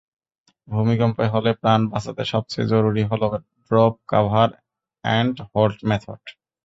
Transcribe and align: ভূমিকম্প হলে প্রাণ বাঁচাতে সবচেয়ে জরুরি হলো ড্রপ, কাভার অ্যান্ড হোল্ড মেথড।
ভূমিকম্প 0.67 1.17
হলে 1.33 1.51
প্রাণ 1.61 1.81
বাঁচাতে 1.91 2.23
সবচেয়ে 2.33 2.69
জরুরি 2.71 3.03
হলো 3.11 3.27
ড্রপ, 3.65 3.93
কাভার 4.11 4.49
অ্যান্ড 5.03 5.35
হোল্ড 5.49 5.77
মেথড। 5.89 6.21